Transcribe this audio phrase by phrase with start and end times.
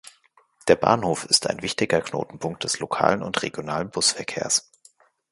[0.67, 4.71] Der Bahnhof ist ein wichtiger Knotenpunkt des lokalen und regionalen Busverkehrs.